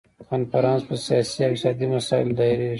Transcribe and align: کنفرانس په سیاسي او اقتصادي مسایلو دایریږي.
کنفرانس 0.29 0.81
په 0.87 0.95
سیاسي 1.05 1.39
او 1.45 1.51
اقتصادي 1.53 1.85
مسایلو 1.95 2.37
دایریږي. 2.39 2.69